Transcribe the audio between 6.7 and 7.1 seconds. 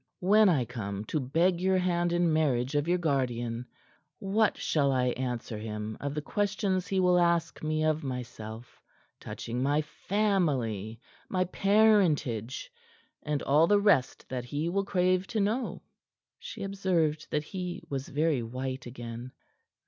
he